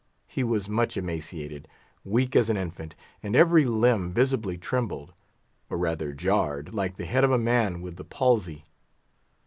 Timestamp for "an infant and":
2.49-3.35